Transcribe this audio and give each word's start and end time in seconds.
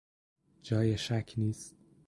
جای 0.61 0.95
شک 0.97 1.33
نیست. 1.37 1.75